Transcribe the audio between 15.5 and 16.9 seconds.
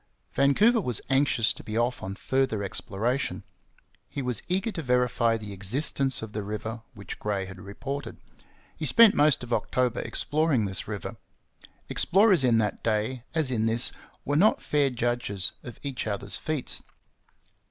of each other's feats.